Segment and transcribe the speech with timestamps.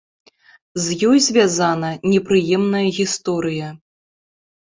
[0.85, 3.67] З ёй звязана непрыемная гісторыя.